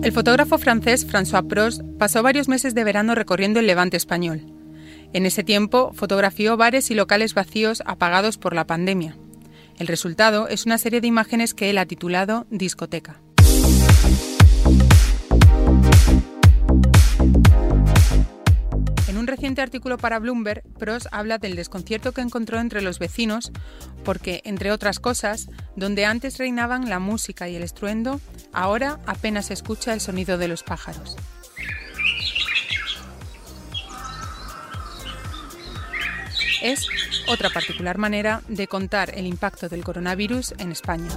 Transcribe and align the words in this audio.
El 0.00 0.12
fotógrafo 0.12 0.58
francés 0.58 1.06
François 1.06 1.46
Prost 1.46 1.82
pasó 1.98 2.22
varios 2.22 2.48
meses 2.48 2.72
de 2.74 2.84
verano 2.84 3.16
recorriendo 3.16 3.58
el 3.58 3.66
levante 3.66 3.96
español. 3.96 4.46
En 5.12 5.26
ese 5.26 5.42
tiempo 5.42 5.92
fotografió 5.92 6.56
bares 6.56 6.90
y 6.92 6.94
locales 6.94 7.34
vacíos 7.34 7.82
apagados 7.84 8.38
por 8.38 8.54
la 8.54 8.66
pandemia. 8.66 9.16
El 9.78 9.88
resultado 9.88 10.46
es 10.48 10.66
una 10.66 10.78
serie 10.78 11.00
de 11.00 11.08
imágenes 11.08 11.52
que 11.52 11.68
él 11.70 11.78
ha 11.78 11.86
titulado 11.86 12.46
Discoteca. 12.48 13.20
En 19.08 19.18
un 19.18 19.26
reciente 19.26 19.62
artículo 19.62 19.98
para 19.98 20.20
Bloomberg, 20.20 20.62
Prost 20.78 21.06
habla 21.10 21.38
del 21.38 21.56
desconcierto 21.56 22.12
que 22.12 22.20
encontró 22.20 22.60
entre 22.60 22.82
los 22.82 23.00
vecinos 23.00 23.50
porque, 24.04 24.42
entre 24.44 24.70
otras 24.70 25.00
cosas, 25.00 25.48
donde 25.74 26.04
antes 26.04 26.38
reinaban 26.38 26.88
la 26.88 27.00
música 27.00 27.48
y 27.48 27.56
el 27.56 27.62
estruendo, 27.62 28.20
ahora 28.52 28.98
apenas 29.06 29.46
se 29.46 29.54
escucha 29.54 29.92
el 29.92 30.00
sonido 30.00 30.38
de 30.38 30.48
los 30.48 30.62
pájaros. 30.62 31.16
Es 36.62 36.88
otra 37.28 37.50
particular 37.50 37.98
manera 37.98 38.42
de 38.48 38.66
contar 38.66 39.12
el 39.14 39.26
impacto 39.26 39.68
del 39.68 39.84
coronavirus 39.84 40.54
en 40.58 40.72
España. 40.72 41.10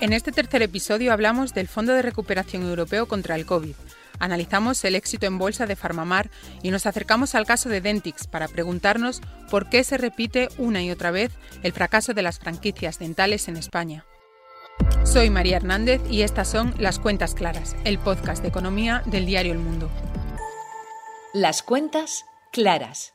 En 0.00 0.12
este 0.12 0.32
tercer 0.32 0.62
episodio 0.62 1.12
hablamos 1.12 1.54
del 1.54 1.68
Fondo 1.68 1.92
de 1.92 2.02
Recuperación 2.02 2.62
Europeo 2.62 3.06
contra 3.06 3.36
el 3.36 3.46
COVID, 3.46 3.74
Analizamos 4.18 4.84
el 4.84 4.96
éxito 4.96 5.26
en 5.26 5.38
bolsa 5.38 5.66
de 5.66 5.76
Farmamar 5.76 6.30
y 6.62 6.70
nos 6.70 6.86
acercamos 6.86 7.34
al 7.34 7.46
caso 7.46 7.68
de 7.68 7.80
Dentix 7.80 8.26
para 8.26 8.48
preguntarnos 8.48 9.20
por 9.50 9.68
qué 9.68 9.84
se 9.84 9.98
repite 9.98 10.48
una 10.58 10.82
y 10.82 10.90
otra 10.90 11.10
vez 11.10 11.32
el 11.62 11.72
fracaso 11.72 12.14
de 12.14 12.22
las 12.22 12.38
franquicias 12.38 12.98
dentales 12.98 13.48
en 13.48 13.56
España. 13.56 14.04
Soy 15.12 15.30
María 15.30 15.56
Hernández 15.56 16.02
y 16.10 16.20
estas 16.20 16.50
son 16.50 16.74
Las 16.78 16.98
Cuentas 16.98 17.34
Claras, 17.34 17.74
el 17.84 17.98
podcast 17.98 18.42
de 18.42 18.48
economía 18.48 19.02
del 19.06 19.24
diario 19.24 19.54
El 19.54 19.58
Mundo. 19.58 19.90
Las 21.32 21.62
Cuentas 21.62 22.26
Claras. 22.52 23.14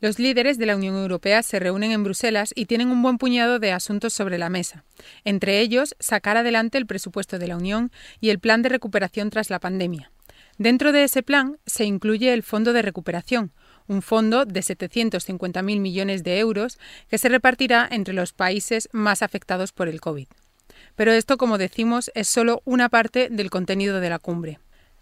Los 0.00 0.18
líderes 0.18 0.56
de 0.56 0.64
la 0.64 0.76
Unión 0.76 0.96
Europea 0.96 1.42
se 1.42 1.58
reúnen 1.60 1.90
en 1.90 2.04
Bruselas 2.04 2.54
y 2.56 2.64
tienen 2.64 2.88
un 2.88 3.02
buen 3.02 3.18
puñado 3.18 3.58
de 3.58 3.70
asuntos 3.70 4.14
sobre 4.14 4.38
la 4.38 4.48
mesa, 4.48 4.86
entre 5.22 5.60
ellos 5.60 5.94
sacar 6.00 6.38
adelante 6.38 6.78
el 6.78 6.86
presupuesto 6.86 7.38
de 7.38 7.48
la 7.48 7.58
Unión 7.58 7.92
y 8.18 8.30
el 8.30 8.38
plan 8.38 8.62
de 8.62 8.70
recuperación 8.70 9.28
tras 9.28 9.50
la 9.50 9.60
pandemia. 9.60 10.10
Dentro 10.56 10.90
de 10.90 11.04
ese 11.04 11.22
plan 11.22 11.58
se 11.66 11.84
incluye 11.84 12.32
el 12.32 12.42
Fondo 12.42 12.72
de 12.72 12.80
Recuperación, 12.80 13.52
un 13.88 14.00
fondo 14.00 14.46
de 14.46 14.60
750.000 14.60 15.80
millones 15.80 16.24
de 16.24 16.38
euros 16.38 16.78
que 17.10 17.18
se 17.18 17.28
repartirá 17.28 17.86
entre 17.90 18.14
los 18.14 18.32
países 18.32 18.88
más 18.92 19.20
afectados 19.20 19.72
por 19.72 19.86
el 19.86 20.00
COVID. 20.00 20.26
Pero 21.00 21.12
esto, 21.12 21.38
como 21.38 21.56
decimos, 21.56 22.10
es 22.14 22.28
solo 22.28 22.60
una 22.66 22.90
parte 22.90 23.30
del 23.30 23.48
contenido 23.48 24.00
de 24.00 24.10
la 24.10 24.18
cumbre. 24.18 24.58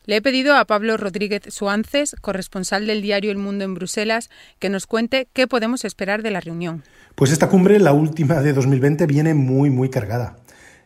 Le 0.06 0.14
he 0.14 0.22
pedido 0.22 0.54
a 0.54 0.64
Pablo 0.64 0.96
Rodríguez 0.96 1.42
Suances, 1.48 2.14
corresponsal 2.20 2.86
del 2.86 3.02
diario 3.02 3.32
El 3.32 3.38
Mundo 3.38 3.64
en 3.64 3.74
Bruselas, 3.74 4.30
que 4.60 4.68
nos 4.68 4.86
cuente 4.86 5.26
qué 5.32 5.48
podemos 5.48 5.84
esperar 5.84 6.22
de 6.22 6.30
la 6.30 6.38
reunión. 6.38 6.84
Pues 7.16 7.32
esta 7.32 7.48
cumbre, 7.48 7.80
la 7.80 7.92
última 7.94 8.40
de 8.42 8.52
2020, 8.52 9.06
viene 9.06 9.34
muy, 9.34 9.70
muy 9.70 9.90
cargada. 9.90 10.36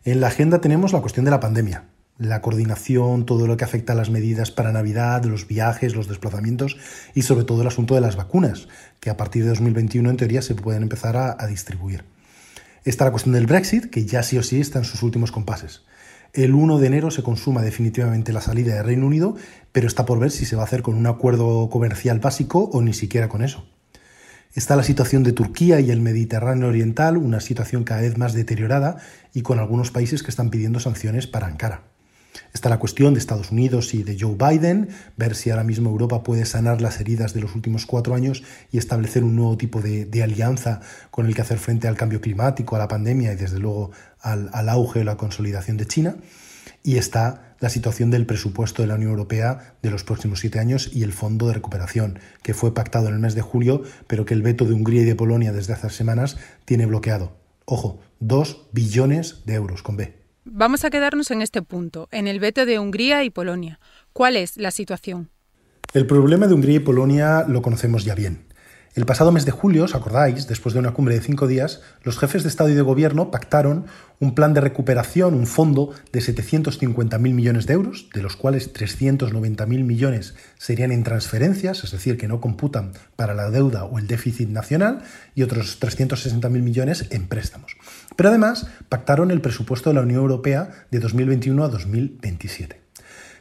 En 0.07 0.23
la 0.23 0.29
agenda 0.29 0.63
tenemos 0.63 0.95
la 0.95 1.03
cuestión 1.03 1.27
de 1.27 1.31
la 1.31 1.41
pandemia, 1.41 1.85
la 2.17 2.41
coordinación, 2.41 3.27
todo 3.27 3.47
lo 3.47 3.59
que 3.59 3.65
afecta 3.65 3.93
a 3.93 3.97
las 3.97 4.09
medidas 4.09 4.51
para 4.51 4.73
Navidad, 4.73 5.23
los 5.25 5.47
viajes, 5.47 5.95
los 5.95 6.09
desplazamientos 6.09 6.79
y 7.13 7.21
sobre 7.21 7.45
todo 7.45 7.61
el 7.61 7.69
asunto 7.69 7.95
de 7.95 8.01
las 8.01 8.17
vacunas, 8.17 8.67
que 8.99 9.11
a 9.11 9.19
partir 9.19 9.43
de 9.43 9.51
2021 9.51 10.09
en 10.09 10.17
teoría 10.17 10.41
se 10.41 10.55
pueden 10.55 10.85
empezar 10.85 11.19
a, 11.19 11.37
a 11.39 11.47
distribuir. 11.47 12.03
Está 12.85 13.05
la 13.05 13.13
cuestión 13.13 13.35
del 13.35 13.47
Brexit, 13.47 13.91
que 13.91 14.07
ya 14.07 14.25
sí 14.25 14.39
o 14.39 14.43
sí 14.43 14.61
está 14.61 14.81
en 14.81 14.85
sus 14.85 15.05
últimos 15.05 15.31
compases. 15.31 15.83
El 16.33 16.55
1 16.55 16.79
de 16.79 16.87
enero 16.87 17.11
se 17.13 17.23
consuma 17.23 17.63
definitivamente 17.63 18.33
la 18.33 18.41
salida 18.41 18.75
del 18.75 18.85
Reino 18.85 19.07
Unido, 19.07 19.37
pero 19.71 19.87
está 19.87 20.05
por 20.05 20.19
ver 20.19 20.33
si 20.33 20.47
se 20.47 20.57
va 20.57 20.63
a 20.63 20.65
hacer 20.65 20.83
con 20.83 20.97
un 20.97 21.07
acuerdo 21.07 21.71
comercial 21.71 22.19
básico 22.19 22.71
o 22.73 22.83
ni 22.83 22.93
siquiera 22.93 23.29
con 23.29 23.45
eso. 23.45 23.67
Está 24.55 24.75
la 24.75 24.83
situación 24.83 25.23
de 25.23 25.33
Turquía 25.33 25.79
y 25.79 25.91
el 25.93 26.01
Mediterráneo 26.01 26.69
Oriental, 26.69 27.17
una 27.17 27.41
situación 27.41 27.85
cada 27.85 28.01
vez 28.01 28.19
más 28.19 28.33
deteriorada 28.33 28.97
y 29.33 29.43
con 29.43 29.61
algunos 29.61 29.91
países 29.91 30.23
que 30.23 30.31
están 30.31 30.51
pidiendo 30.51 30.81
sanciones 30.81 31.27
para 31.29 31.47
Ankara. 31.47 31.92
Está 32.53 32.69
la 32.69 32.79
cuestión 32.79 33.15
de 33.15 33.21
Estados 33.21 33.51
Unidos 33.51 33.95
y 33.95 34.03
de 34.03 34.17
Joe 34.19 34.37
Biden, 34.37 34.89
ver 35.17 35.35
si 35.35 35.51
ahora 35.51 35.65
mismo 35.65 35.91
Europa 35.91 36.23
puede 36.23 36.45
sanar 36.45 36.81
las 36.81 37.01
heridas 37.01 37.35
de 37.35 37.41
los 37.41 37.55
últimos 37.55 37.87
cuatro 37.87 38.15
años 38.15 38.43
y 38.71 38.79
establecer 38.79 39.25
un 39.25 39.37
nuevo 39.37 39.57
tipo 39.57 39.81
de, 39.81 40.23
alianza 40.23 40.81
con 41.11 41.27
el 41.27 41.35
que 41.35 41.43
hacer 41.43 41.59
frente 41.59 41.89
al 41.89 41.97
cambio 41.97 42.21
climático, 42.21 42.77
a 42.77 42.79
la 42.79 42.89
pandemia 42.89 43.33
y 43.33 43.37
desde 43.37 43.59
luego 43.59 43.91
al, 44.21 44.69
auge 44.69 45.01
o 45.01 45.05
la 45.05 45.17
consolidación 45.17 45.77
de 45.77 45.87
China. 45.87 46.17
Y 46.85 46.97
está 46.97 47.57
la 47.61 47.69
situación 47.69 48.11
del 48.11 48.27
presupuesto 48.27 48.83
de 48.83 48.89
la 48.89 48.95
Unión 48.95 49.11
Europea 49.11 49.77
de 49.83 49.91
los 49.91 50.05
próximos 50.05 50.41
siete 50.41 50.59
años 50.59 50.91
y 50.93 51.03
el 51.03 51.13
Fondo 51.13 51.49
de 51.49 51.55
Recuperación, 51.55 52.19
que 52.43 52.55
fue 52.55 52.75
pactado 52.75 53.09
en 53.09 53.15
el 53.15 53.21
mes 53.21 53.35
de 53.35 53.41
julio, 53.41 53.83
pero 54.07 54.25
que 54.25 54.35
el 54.35 54.43
veto 54.43 54.65
de 54.65 54.75
Hungría 54.75 55.03
y 55.03 55.05
de 55.07 55.15
Polonia 55.15 55.53
desde 55.53 55.73
hace 55.73 55.91
semanas 55.91 56.37
tiene 56.65 56.87
bloqueado. 56.87 57.37
Ojo, 57.65 58.01
dos 58.21 58.69
billones 58.73 59.43
de 59.47 59.55
euros 59.55 59.83
con 59.83 59.97
B. 59.97 60.22
Vamos 60.45 60.85
a 60.85 60.91
quedarnos 60.91 61.31
en 61.31 61.41
este 61.41 61.63
punto, 61.63 62.09
en 62.11 62.27
el 62.27 62.41
veto 62.41 62.67
de 62.67 62.81
Hungría 62.81 63.23
y 63.23 63.31
Polonia. 63.31 63.79
¿Cuál 64.13 64.37
es 64.37 64.57
la 64.57 64.73
situación? 64.73 65.31
El 65.95 66.07
problema 66.07 66.49
de 66.49 66.55
Hungría 66.55 66.77
y 66.77 66.81
Polonia 66.81 67.45
lo 67.47 67.63
conocemos 67.63 68.05
ya 68.05 68.17
bien. 68.17 68.47
El 68.95 69.07
pasado 69.07 69.33
mes 69.33 69.47
de 69.47 69.53
julio, 69.53 69.85
os 69.85 69.95
acordáis, 69.95 70.49
después 70.49 70.75
de 70.75 70.81
una 70.81 70.93
cumbre 70.93 71.15
de 71.15 71.23
cinco 71.23 71.47
días, 71.47 71.81
los 72.03 72.19
jefes 72.19 72.43
de 72.43 72.51
Estado 72.51 72.69
y 72.69 72.75
de 72.75 72.83
Gobierno 72.83 73.31
pactaron 73.31 73.87
un 74.21 74.35
plan 74.35 74.53
de 74.53 74.61
recuperación, 74.61 75.33
un 75.33 75.47
fondo 75.47 75.95
de 76.13 76.21
750.000 76.21 77.19
millones 77.19 77.67
de 77.67 77.73
euros, 77.73 78.11
de 78.13 78.21
los 78.21 78.37
cuales 78.37 78.75
390.000 78.75 79.67
millones 79.67 80.35
serían 80.59 80.93
en 80.93 81.05
transferencias, 81.05 81.85
es 81.85 81.91
decir, 81.91 82.19
que 82.19 82.29
no 82.29 82.43
computan 82.43 82.93
para 83.17 83.33
la 83.33 83.51
deuda 83.51 83.85
o 83.85 83.99
el 83.99 84.07
déficit 84.07 84.51
nacional, 84.51 85.03
y 85.35 85.43
otros 85.43 85.81
360.000 85.81 86.51
millones 86.51 87.07
en 87.09 87.29
préstamos. 87.29 87.77
Pero 88.17 88.29
además 88.29 88.67
pactaron 88.89 89.31
el 89.31 89.41
presupuesto 89.41 89.91
de 89.91 89.95
la 89.95 90.03
Unión 90.03 90.21
Europea 90.21 90.71
de 90.91 91.01
2021 91.01 91.65
a 91.65 91.69
2027. 91.69 92.83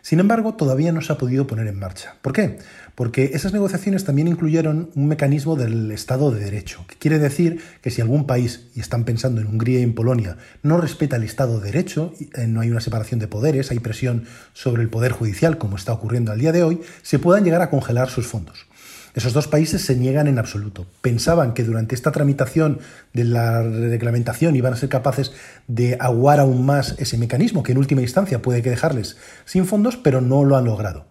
Sin 0.01 0.19
embargo, 0.19 0.55
todavía 0.55 0.91
no 0.91 1.01
se 1.01 1.13
ha 1.13 1.17
podido 1.17 1.45
poner 1.45 1.67
en 1.67 1.77
marcha. 1.77 2.15
¿Por 2.23 2.33
qué? 2.33 2.57
Porque 2.95 3.31
esas 3.33 3.53
negociaciones 3.53 4.03
también 4.03 4.27
incluyeron 4.27 4.89
un 4.95 5.07
mecanismo 5.07 5.55
del 5.55 5.91
Estado 5.91 6.31
de 6.31 6.39
Derecho, 6.39 6.85
que 6.87 6.95
quiere 6.95 7.19
decir 7.19 7.61
que 7.81 7.91
si 7.91 8.01
algún 8.01 8.25
país, 8.25 8.67
y 8.73 8.79
están 8.79 9.03
pensando 9.03 9.41
en 9.41 9.47
Hungría 9.47 9.79
y 9.79 9.83
en 9.83 9.93
Polonia, 9.93 10.37
no 10.63 10.77
respeta 10.77 11.17
el 11.17 11.23
Estado 11.23 11.59
de 11.59 11.67
Derecho, 11.67 12.13
eh, 12.33 12.47
no 12.47 12.61
hay 12.61 12.71
una 12.71 12.81
separación 12.81 13.19
de 13.19 13.27
poderes, 13.27 13.69
hay 13.69 13.79
presión 13.79 14.25
sobre 14.53 14.81
el 14.81 14.89
Poder 14.89 15.11
Judicial, 15.11 15.59
como 15.59 15.75
está 15.75 15.93
ocurriendo 15.93 16.31
al 16.31 16.39
día 16.39 16.51
de 16.51 16.63
hoy, 16.63 16.81
se 17.03 17.19
puedan 17.19 17.43
llegar 17.43 17.61
a 17.61 17.69
congelar 17.69 18.09
sus 18.09 18.25
fondos. 18.25 18.65
Esos 19.13 19.33
dos 19.33 19.47
países 19.47 19.81
se 19.81 19.95
niegan 19.95 20.27
en 20.27 20.39
absoluto. 20.39 20.85
Pensaban 21.01 21.53
que 21.53 21.63
durante 21.63 21.95
esta 21.95 22.11
tramitación 22.11 22.79
de 23.13 23.25
la 23.25 23.61
reglamentación 23.61 24.55
iban 24.55 24.73
a 24.73 24.77
ser 24.77 24.89
capaces 24.89 25.33
de 25.67 25.97
aguar 25.99 26.39
aún 26.39 26.65
más 26.65 26.95
ese 26.97 27.17
mecanismo, 27.17 27.63
que 27.63 27.73
en 27.73 27.77
última 27.77 28.01
instancia 28.01 28.41
puede 28.41 28.61
que 28.61 28.69
dejarles 28.69 29.17
sin 29.45 29.65
fondos, 29.65 29.97
pero 29.97 30.21
no 30.21 30.45
lo 30.45 30.55
han 30.55 30.65
logrado. 30.65 31.05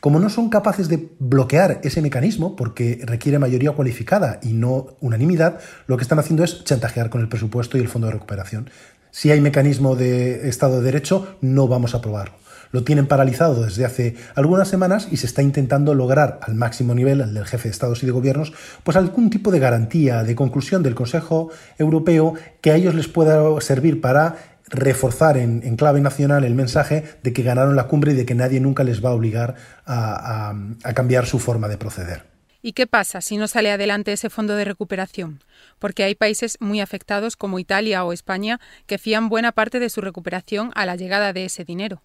Como 0.00 0.18
no 0.20 0.28
son 0.28 0.50
capaces 0.50 0.88
de 0.88 1.08
bloquear 1.18 1.80
ese 1.82 2.02
mecanismo, 2.02 2.56
porque 2.56 3.00
requiere 3.04 3.38
mayoría 3.38 3.72
cualificada 3.72 4.38
y 4.42 4.52
no 4.52 4.96
unanimidad, 5.00 5.60
lo 5.86 5.96
que 5.96 6.02
están 6.02 6.18
haciendo 6.18 6.44
es 6.44 6.64
chantajear 6.64 7.10
con 7.10 7.20
el 7.20 7.28
presupuesto 7.28 7.78
y 7.78 7.80
el 7.80 7.88
fondo 7.88 8.08
de 8.08 8.14
recuperación. 8.14 8.70
Si 9.10 9.30
hay 9.30 9.40
mecanismo 9.40 9.94
de 9.94 10.48
Estado 10.48 10.78
de 10.78 10.84
Derecho, 10.84 11.36
no 11.40 11.68
vamos 11.68 11.94
a 11.94 11.98
aprobarlo 11.98 12.43
lo 12.74 12.82
tienen 12.82 13.06
paralizado 13.06 13.62
desde 13.62 13.84
hace 13.84 14.16
algunas 14.34 14.66
semanas 14.66 15.06
y 15.08 15.18
se 15.18 15.26
está 15.26 15.42
intentando 15.42 15.94
lograr 15.94 16.40
al 16.42 16.56
máximo 16.56 16.92
nivel, 16.92 17.20
el 17.20 17.32
del 17.32 17.46
jefe 17.46 17.68
de 17.68 17.72
Estados 17.72 18.02
y 18.02 18.06
de 18.06 18.10
Gobiernos, 18.10 18.52
pues 18.82 18.96
algún 18.96 19.30
tipo 19.30 19.52
de 19.52 19.60
garantía, 19.60 20.24
de 20.24 20.34
conclusión 20.34 20.82
del 20.82 20.96
Consejo 20.96 21.50
Europeo 21.78 22.34
que 22.60 22.72
a 22.72 22.74
ellos 22.74 22.96
les 22.96 23.06
pueda 23.06 23.44
servir 23.60 24.00
para 24.00 24.58
reforzar 24.66 25.36
en, 25.36 25.76
clave 25.76 26.00
nacional 26.00 26.42
el 26.42 26.56
mensaje 26.56 27.04
de 27.22 27.32
que 27.32 27.44
ganaron 27.44 27.76
la 27.76 27.86
cumbre 27.86 28.10
y 28.10 28.16
de 28.16 28.26
que 28.26 28.34
nadie 28.34 28.58
nunca 28.58 28.82
les 28.82 29.04
va 29.04 29.10
a 29.10 29.14
obligar 29.14 29.54
a, 29.86 30.52
a 30.82 30.94
cambiar 30.94 31.26
su 31.26 31.38
forma 31.38 31.68
de 31.68 31.78
proceder. 31.78 32.24
¿Y 32.60 32.72
qué 32.72 32.88
pasa 32.88 33.20
si 33.20 33.36
no 33.36 33.46
sale 33.46 33.70
adelante 33.70 34.12
ese 34.12 34.30
fondo 34.30 34.56
de 34.56 34.64
recuperación? 34.64 35.44
Porque 35.78 36.02
hay 36.02 36.16
países 36.16 36.56
muy 36.58 36.80
afectados 36.80 37.36
como 37.36 37.60
Italia 37.60 38.04
o 38.04 38.12
España 38.12 38.58
que 38.88 38.98
fían 38.98 39.28
buena 39.28 39.52
parte 39.52 39.78
de 39.78 39.90
su 39.90 40.00
recuperación 40.00 40.72
a 40.74 40.86
la 40.86 40.96
llegada 40.96 41.32
de 41.32 41.44
ese 41.44 41.64
dinero. 41.64 42.02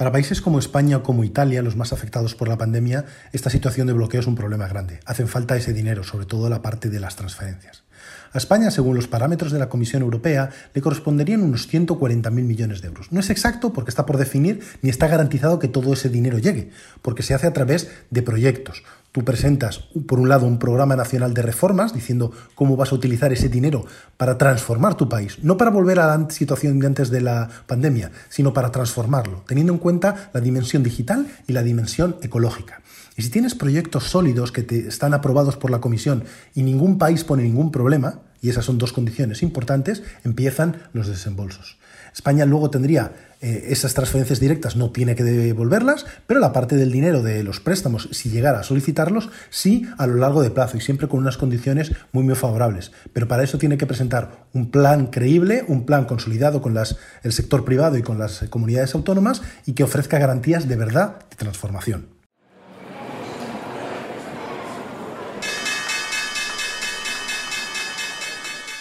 Para 0.00 0.12
países 0.12 0.40
como 0.40 0.58
España 0.58 0.96
o 0.96 1.02
como 1.02 1.24
Italia, 1.24 1.60
los 1.60 1.76
más 1.76 1.92
afectados 1.92 2.34
por 2.34 2.48
la 2.48 2.56
pandemia, 2.56 3.04
esta 3.34 3.50
situación 3.50 3.86
de 3.86 3.92
bloqueo 3.92 4.20
es 4.20 4.26
un 4.26 4.34
problema 4.34 4.66
grande. 4.66 4.98
Hacen 5.04 5.28
falta 5.28 5.58
ese 5.58 5.74
dinero, 5.74 6.04
sobre 6.04 6.24
todo 6.24 6.48
la 6.48 6.62
parte 6.62 6.88
de 6.88 7.00
las 7.00 7.16
transferencias. 7.16 7.84
A 8.32 8.38
España, 8.38 8.70
según 8.70 8.94
los 8.94 9.08
parámetros 9.08 9.50
de 9.50 9.58
la 9.58 9.68
Comisión 9.68 10.02
Europea, 10.02 10.50
le 10.72 10.80
corresponderían 10.80 11.42
unos 11.42 11.68
140.000 11.68 12.30
millones 12.30 12.80
de 12.80 12.86
euros. 12.86 13.10
No 13.10 13.18
es 13.18 13.28
exacto 13.28 13.72
porque 13.72 13.90
está 13.90 14.06
por 14.06 14.18
definir 14.18 14.60
ni 14.82 14.90
está 14.90 15.08
garantizado 15.08 15.58
que 15.58 15.66
todo 15.66 15.92
ese 15.92 16.08
dinero 16.08 16.38
llegue, 16.38 16.70
porque 17.02 17.24
se 17.24 17.34
hace 17.34 17.48
a 17.48 17.52
través 17.52 17.90
de 18.10 18.22
proyectos. 18.22 18.84
Tú 19.10 19.24
presentas, 19.24 19.80
por 20.06 20.20
un 20.20 20.28
lado, 20.28 20.46
un 20.46 20.60
programa 20.60 20.94
nacional 20.94 21.34
de 21.34 21.42
reformas 21.42 21.92
diciendo 21.92 22.30
cómo 22.54 22.76
vas 22.76 22.92
a 22.92 22.94
utilizar 22.94 23.32
ese 23.32 23.48
dinero 23.48 23.84
para 24.16 24.38
transformar 24.38 24.94
tu 24.94 25.08
país, 25.08 25.38
no 25.42 25.56
para 25.56 25.72
volver 25.72 25.98
a 25.98 26.16
la 26.16 26.30
situación 26.30 26.78
de 26.78 26.86
antes 26.86 27.10
de 27.10 27.22
la 27.22 27.48
pandemia, 27.66 28.12
sino 28.28 28.52
para 28.52 28.70
transformarlo, 28.70 29.42
teniendo 29.48 29.72
en 29.72 29.80
cuenta 29.80 30.30
la 30.32 30.40
dimensión 30.40 30.84
digital 30.84 31.26
y 31.48 31.52
la 31.52 31.64
dimensión 31.64 32.16
ecológica. 32.22 32.82
Y 33.20 33.22
si 33.22 33.28
tienes 33.28 33.54
proyectos 33.54 34.04
sólidos 34.04 34.50
que 34.50 34.62
te 34.62 34.88
están 34.88 35.12
aprobados 35.12 35.58
por 35.58 35.70
la 35.70 35.82
Comisión 35.82 36.24
y 36.54 36.62
ningún 36.62 36.96
país 36.96 37.22
pone 37.22 37.42
ningún 37.42 37.70
problema, 37.70 38.20
y 38.40 38.48
esas 38.48 38.64
son 38.64 38.78
dos 38.78 38.94
condiciones 38.94 39.42
importantes, 39.42 40.02
empiezan 40.24 40.84
los 40.94 41.06
desembolsos. 41.06 41.76
España 42.14 42.46
luego 42.46 42.70
tendría 42.70 43.12
eh, 43.42 43.66
esas 43.68 43.92
transferencias 43.92 44.40
directas, 44.40 44.74
no 44.74 44.90
tiene 44.90 45.16
que 45.16 45.22
devolverlas, 45.22 46.06
pero 46.26 46.40
la 46.40 46.54
parte 46.54 46.76
del 46.76 46.90
dinero 46.90 47.22
de 47.22 47.44
los 47.44 47.60
préstamos, 47.60 48.08
si 48.10 48.30
llegara 48.30 48.60
a 48.60 48.62
solicitarlos, 48.62 49.28
sí 49.50 49.86
a 49.98 50.06
lo 50.06 50.14
largo 50.14 50.40
de 50.40 50.50
plazo 50.50 50.78
y 50.78 50.80
siempre 50.80 51.06
con 51.06 51.20
unas 51.20 51.36
condiciones 51.36 51.92
muy, 52.12 52.24
muy 52.24 52.36
favorables. 52.36 52.90
Pero 53.12 53.28
para 53.28 53.42
eso 53.42 53.58
tiene 53.58 53.76
que 53.76 53.86
presentar 53.86 54.46
un 54.54 54.70
plan 54.70 55.08
creíble, 55.08 55.62
un 55.68 55.84
plan 55.84 56.06
consolidado 56.06 56.62
con 56.62 56.74
el 56.74 57.32
sector 57.34 57.66
privado 57.66 57.98
y 57.98 58.02
con 58.02 58.18
las 58.18 58.44
comunidades 58.48 58.94
autónomas 58.94 59.42
y 59.66 59.74
que 59.74 59.84
ofrezca 59.84 60.18
garantías 60.18 60.68
de 60.68 60.76
verdad 60.76 61.18
de 61.28 61.36
transformación. 61.36 62.19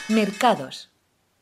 Mercados. 0.09 0.89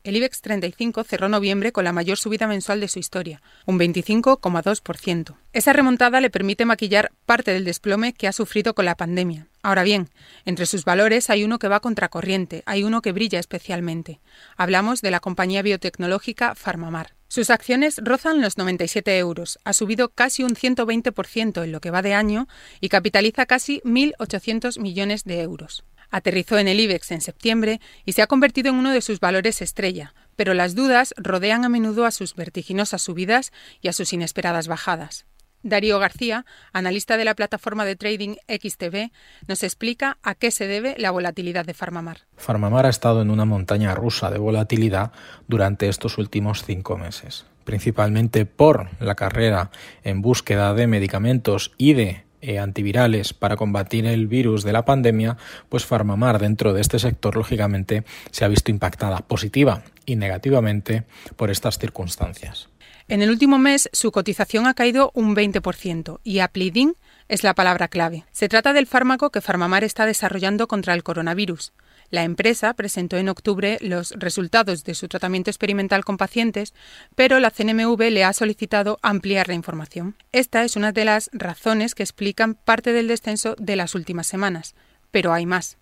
El 0.04 0.18
IBEX 0.18 0.42
35 0.42 1.06
cerró 1.06 1.30
noviembre 1.30 1.72
con 1.72 1.86
la 1.86 1.94
mayor 1.94 2.18
subida 2.18 2.48
mensual 2.48 2.82
de 2.82 2.90
su 2.90 3.00
historia, 3.00 3.42
un 3.66 3.80
25,2%. 3.80 5.38
Esa 5.54 5.72
remontada 5.72 6.20
le 6.20 6.30
permite 6.30 6.66
maquillar 6.66 7.14
parte 7.26 7.52
del 7.52 7.64
desplome 7.64 8.12
que 8.12 8.28
ha 8.28 8.34
sufrido 8.34 8.76
con 8.76 8.84
la 8.84 8.96
pandemia. 8.96 9.48
Ahora 9.64 9.84
bien, 9.84 10.10
entre 10.44 10.66
sus 10.66 10.84
valores 10.84 11.30
hay 11.30 11.46
uno 11.46 11.60
que 11.60 11.70
va 11.70 11.80
contracorriente, 11.80 12.64
hay 12.66 12.84
uno 12.84 13.02
que 13.02 13.14
brilla 13.14 13.40
especialmente. 13.40 14.20
Hablamos 14.58 15.02
de 15.02 15.12
la 15.12 15.22
compañía 15.22 15.62
biotecnológica 15.62 16.54
Farmamar. 16.54 17.16
Sus 17.30 17.50
acciones 17.50 18.02
rozan 18.04 18.42
los 18.42 18.58
97 18.58 19.18
euros, 19.18 19.60
ha 19.64 19.72
subido 19.72 20.10
casi 20.10 20.44
un 20.44 20.56
120% 20.56 21.64
en 21.64 21.72
lo 21.72 21.80
que 21.80 21.92
va 21.92 22.02
de 22.02 22.14
año 22.14 22.50
y 22.82 22.90
capitaliza 22.90 23.46
casi 23.46 23.80
1.800 23.86 24.78
millones 24.82 25.24
de 25.24 25.42
euros. 25.42 25.86
Aterrizó 26.10 26.58
en 26.58 26.68
el 26.68 26.80
IBEX 26.80 27.12
en 27.12 27.22
septiembre 27.22 27.82
y 28.06 28.14
se 28.14 28.22
ha 28.22 28.28
convertido 28.28 28.70
en 28.70 28.76
uno 28.76 28.92
de 28.92 29.02
sus 29.02 29.20
valores 29.20 29.62
estrella, 29.62 30.14
pero 30.36 30.54
las 30.54 30.76
dudas 30.76 31.14
rodean 31.18 31.66
a 31.66 31.70
menudo 31.70 32.06
a 32.06 32.12
sus 32.12 32.36
vertiginosas 32.36 33.02
subidas 33.02 33.52
y 33.82 33.90
a 33.90 33.94
sus 33.94 34.14
inesperadas 34.14 34.68
bajadas. 34.68 35.26
Darío 35.64 36.00
García, 36.00 36.46
analista 36.72 37.18
de 37.18 37.26
la 37.26 37.36
plataforma 37.36 37.84
de 37.84 37.96
trading 37.96 38.36
XTB, 38.48 39.12
nos 39.48 39.64
explica 39.64 40.18
a 40.24 40.36
qué 40.36 40.52
se 40.52 40.68
debe 40.68 40.96
la 40.98 41.12
volatilidad 41.12 41.66
de 41.66 41.74
Farmamar. 41.74 42.22
Farmamar 42.38 42.86
ha 42.86 42.90
estado 42.90 43.22
en 43.22 43.32
una 43.32 43.46
montaña 43.46 43.96
rusa 43.96 44.30
de 44.30 44.38
volatilidad 44.38 45.12
durante 45.48 45.90
estos 45.90 46.18
últimos 46.18 46.64
cinco 46.64 46.98
meses, 46.98 47.46
principalmente 47.64 48.46
por 48.46 48.90
la 49.02 49.16
carrera 49.16 49.72
en 50.04 50.22
búsqueda 50.22 50.74
de 50.74 50.88
medicamentos 50.88 51.74
y 51.78 51.94
de 51.94 52.27
eh, 52.42 52.60
antivirales 52.60 53.34
para 53.34 53.56
combatir 53.56 54.06
el 54.06 54.28
virus 54.28 54.64
de 54.64 54.74
la 54.74 54.86
pandemia, 54.86 55.38
pues 55.70 55.86
Farmamar 55.86 56.40
dentro 56.40 56.74
de 56.74 56.82
este 56.82 57.00
sector 57.00 57.36
lógicamente 57.36 58.04
se 58.32 58.46
ha 58.46 58.48
visto 58.48 58.72
impactada 58.72 59.20
positiva 59.20 59.84
y 60.06 60.16
negativamente 60.16 61.04
por 61.36 61.50
estas 61.50 61.78
circunstancias. 61.78 62.70
En 63.08 63.22
el 63.22 63.30
último 63.30 63.58
mes 63.58 63.90
su 63.94 64.12
cotización 64.12 64.68
ha 64.68 64.74
caído 64.74 65.12
un 65.14 65.36
20% 65.36 66.20
y 66.24 66.40
Aplidin 66.40 66.96
es 67.30 67.44
la 67.44 67.54
palabra 67.54 67.88
clave. 67.88 68.26
Se 68.32 68.50
trata 68.50 68.74
del 68.74 68.88
fármaco 68.88 69.32
que 69.32 69.42
Farmamar 69.42 69.84
está 69.84 70.06
desarrollando 70.06 70.68
contra 70.68 70.94
el 70.94 71.04
coronavirus. 71.04 71.74
La 72.10 72.24
empresa 72.24 72.74
presentó 72.74 73.18
en 73.18 73.28
octubre 73.28 73.78
los 73.82 74.12
resultados 74.12 74.84
de 74.84 74.96
su 74.96 75.08
tratamiento 75.08 75.50
experimental 75.50 76.06
con 76.06 76.18
pacientes, 76.18 76.74
pero 77.16 77.40
la 77.40 77.52
CNMV 77.52 78.00
le 78.12 78.24
ha 78.24 78.34
solicitado 78.34 78.98
ampliar 79.02 79.50
la 79.50 79.56
información. 79.56 80.16
Esta 80.32 80.64
es 80.64 80.76
una 80.76 80.92
de 80.92 81.06
las 81.06 81.30
razones 81.34 81.96
que 81.96 82.04
explican 82.04 82.56
parte 82.56 82.94
del 82.94 83.08
descenso 83.08 83.56
de 83.58 83.76
las 83.76 83.94
últimas 83.94 84.28
semanas, 84.28 84.76
pero 85.12 85.34
hay 85.34 85.46
más. 85.46 85.78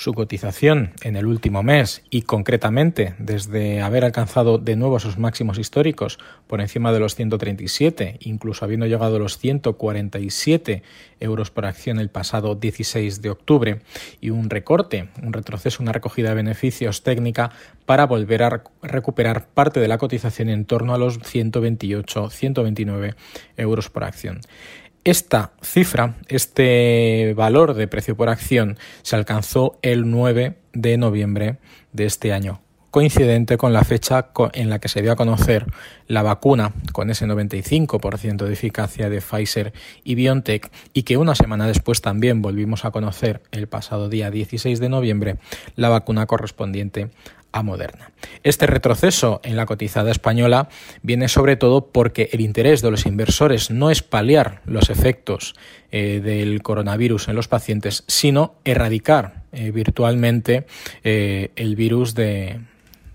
Su 0.00 0.14
cotización 0.14 0.92
en 1.02 1.14
el 1.14 1.26
último 1.26 1.62
mes 1.62 2.02
y 2.08 2.22
concretamente 2.22 3.12
desde 3.18 3.82
haber 3.82 4.06
alcanzado 4.06 4.56
de 4.56 4.74
nuevo 4.74 4.98
sus 4.98 5.18
máximos 5.18 5.58
históricos 5.58 6.18
por 6.46 6.62
encima 6.62 6.90
de 6.90 7.00
los 7.00 7.14
137, 7.16 8.16
incluso 8.20 8.64
habiendo 8.64 8.86
llegado 8.86 9.16
a 9.16 9.18
los 9.18 9.36
147 9.36 10.82
euros 11.20 11.50
por 11.50 11.66
acción 11.66 12.00
el 12.00 12.08
pasado 12.08 12.54
16 12.54 13.20
de 13.20 13.28
octubre 13.28 13.82
y 14.22 14.30
un 14.30 14.48
recorte, 14.48 15.10
un 15.22 15.34
retroceso, 15.34 15.82
una 15.82 15.92
recogida 15.92 16.30
de 16.30 16.36
beneficios 16.36 17.02
técnica 17.02 17.50
para 17.84 18.06
volver 18.06 18.42
a 18.42 18.62
recuperar 18.80 19.48
parte 19.48 19.80
de 19.80 19.88
la 19.88 19.98
cotización 19.98 20.48
en 20.48 20.64
torno 20.64 20.94
a 20.94 20.98
los 20.98 21.20
128-129 21.20 23.16
euros 23.58 23.90
por 23.90 24.04
acción. 24.04 24.40
Esta 25.04 25.52
cifra, 25.62 26.16
este 26.28 27.32
valor 27.34 27.72
de 27.72 27.88
precio 27.88 28.18
por 28.18 28.28
acción, 28.28 28.76
se 29.00 29.16
alcanzó 29.16 29.78
el 29.80 30.10
9 30.10 30.58
de 30.74 30.98
noviembre 30.98 31.56
de 31.94 32.04
este 32.04 32.34
año, 32.34 32.60
coincidente 32.90 33.56
con 33.56 33.72
la 33.72 33.82
fecha 33.82 34.28
en 34.52 34.68
la 34.68 34.78
que 34.78 34.88
se 34.88 35.00
dio 35.00 35.12
a 35.12 35.16
conocer 35.16 35.64
la 36.06 36.22
vacuna 36.22 36.74
con 36.92 37.08
ese 37.08 37.26
95% 37.26 38.44
de 38.44 38.52
eficacia 38.52 39.08
de 39.08 39.22
Pfizer 39.22 39.72
y 40.04 40.16
BioNTech 40.16 40.70
y 40.92 41.04
que 41.04 41.16
una 41.16 41.34
semana 41.34 41.66
después 41.66 42.02
también 42.02 42.42
volvimos 42.42 42.84
a 42.84 42.90
conocer 42.90 43.40
el 43.52 43.68
pasado 43.68 44.10
día 44.10 44.30
16 44.30 44.80
de 44.80 44.88
noviembre 44.90 45.38
la 45.76 45.88
vacuna 45.88 46.26
correspondiente 46.26 47.08
a 47.52 47.62
Moderna. 47.62 48.12
Este 48.42 48.66
retroceso 48.66 49.40
en 49.44 49.56
la 49.56 49.66
cotizada 49.66 50.10
española 50.10 50.68
viene 51.02 51.28
sobre 51.28 51.56
todo 51.56 51.86
porque 51.86 52.28
el 52.32 52.40
interés 52.40 52.82
de 52.82 52.90
los 52.90 53.06
inversores 53.06 53.70
no 53.70 53.90
es 53.90 54.02
paliar 54.02 54.62
los 54.64 54.90
efectos 54.90 55.54
eh, 55.90 56.20
del 56.22 56.62
coronavirus 56.62 57.28
en 57.28 57.36
los 57.36 57.48
pacientes, 57.48 58.04
sino 58.06 58.54
erradicar 58.64 59.42
eh, 59.52 59.70
virtualmente 59.70 60.66
eh, 61.02 61.50
el 61.56 61.76
virus 61.76 62.14
de, 62.14 62.60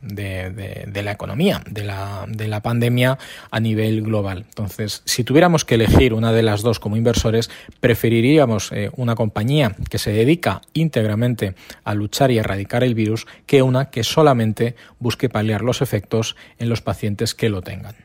de, 0.05 1.01
la 1.03 1.11
economía, 1.11 1.61
de 1.69 1.83
la, 1.83 2.25
de 2.27 2.47
la 2.47 2.61
pandemia 2.61 3.17
a 3.51 3.59
nivel 3.59 4.01
global. 4.01 4.45
Entonces, 4.47 5.01
si 5.05 5.23
tuviéramos 5.23 5.65
que 5.65 5.75
elegir 5.75 6.13
una 6.13 6.31
de 6.31 6.43
las 6.43 6.61
dos 6.61 6.79
como 6.79 6.97
inversores, 6.97 7.49
preferiríamos 7.79 8.71
eh, 8.71 8.91
una 8.95 9.15
compañía 9.15 9.75
que 9.89 9.97
se 9.97 10.11
dedica 10.11 10.61
íntegramente 10.73 11.55
a 11.83 11.93
luchar 11.93 12.31
y 12.31 12.37
erradicar 12.37 12.83
el 12.83 12.95
virus 12.95 13.25
que 13.45 13.61
una 13.61 13.89
que 13.89 14.03
solamente 14.03 14.75
busque 14.99 15.29
paliar 15.29 15.61
los 15.61 15.81
efectos 15.81 16.35
en 16.59 16.69
los 16.69 16.81
pacientes 16.81 17.35
que 17.35 17.49
lo 17.49 17.61
tengan. 17.61 18.04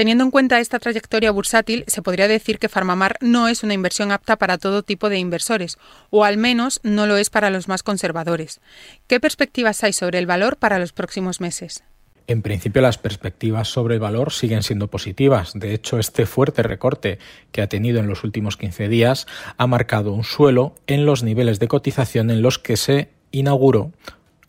Teniendo 0.00 0.24
en 0.24 0.30
cuenta 0.30 0.60
esta 0.60 0.78
trayectoria 0.78 1.30
bursátil, 1.30 1.84
se 1.86 2.00
podría 2.00 2.26
decir 2.26 2.58
que 2.58 2.70
Farmamar 2.70 3.18
no 3.20 3.48
es 3.48 3.62
una 3.62 3.74
inversión 3.74 4.12
apta 4.12 4.36
para 4.36 4.56
todo 4.56 4.82
tipo 4.82 5.10
de 5.10 5.18
inversores, 5.18 5.76
o 6.08 6.24
al 6.24 6.38
menos 6.38 6.80
no 6.82 7.06
lo 7.06 7.18
es 7.18 7.28
para 7.28 7.50
los 7.50 7.68
más 7.68 7.82
conservadores. 7.82 8.62
¿Qué 9.08 9.20
perspectivas 9.20 9.84
hay 9.84 9.92
sobre 9.92 10.18
el 10.18 10.24
valor 10.24 10.56
para 10.56 10.78
los 10.78 10.94
próximos 10.94 11.42
meses? 11.42 11.84
En 12.28 12.40
principio 12.40 12.80
las 12.80 12.96
perspectivas 12.96 13.68
sobre 13.68 13.96
el 13.96 14.00
valor 14.00 14.32
siguen 14.32 14.62
siendo 14.62 14.88
positivas. 14.88 15.52
De 15.54 15.74
hecho, 15.74 15.98
este 15.98 16.24
fuerte 16.24 16.62
recorte 16.62 17.18
que 17.52 17.60
ha 17.60 17.68
tenido 17.68 18.00
en 18.00 18.06
los 18.06 18.24
últimos 18.24 18.56
15 18.56 18.88
días 18.88 19.26
ha 19.58 19.66
marcado 19.66 20.14
un 20.14 20.24
suelo 20.24 20.76
en 20.86 21.04
los 21.04 21.22
niveles 21.22 21.58
de 21.58 21.68
cotización 21.68 22.30
en 22.30 22.40
los 22.40 22.58
que 22.58 22.78
se 22.78 23.10
inauguró 23.32 23.92